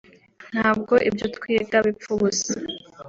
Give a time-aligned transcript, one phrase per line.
[0.53, 2.53] ntabwo ibyo twiga bipfa ubusa